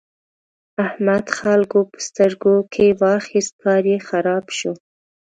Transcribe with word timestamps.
احمد 0.85 1.25
خلګو 1.37 1.81
په 1.91 1.97
سترګو 2.07 2.55
کې 2.73 2.85
واخيست؛ 3.01 3.53
کار 3.63 3.83
يې 3.91 3.97
خراب 4.09 4.45
شو. 4.57 4.73